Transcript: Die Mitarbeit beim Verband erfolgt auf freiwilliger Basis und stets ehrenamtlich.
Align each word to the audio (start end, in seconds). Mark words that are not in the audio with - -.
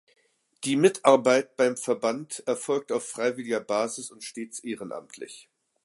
Die 0.63 0.77
Mitarbeit 0.77 1.55
beim 1.57 1.77
Verband 1.77 2.39
erfolgt 2.47 2.91
auf 2.91 3.07
freiwilliger 3.07 3.59
Basis 3.59 4.09
und 4.09 4.23
stets 4.23 4.57
ehrenamtlich. 4.61 5.47